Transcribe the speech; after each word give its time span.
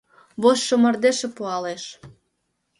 Воштшо 0.41 0.75
мардежше 0.83 1.27
пуалеш. 1.35 1.83